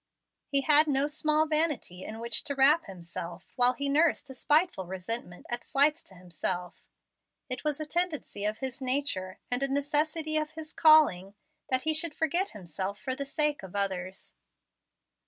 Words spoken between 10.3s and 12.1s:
of his calling, that he